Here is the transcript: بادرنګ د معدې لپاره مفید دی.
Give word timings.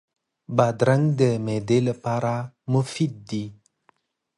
بادرنګ 0.55 1.05
د 1.19 1.21
معدې 1.45 1.79
لپاره 1.87 2.33
مفید 2.73 3.13
دی. 3.29 3.45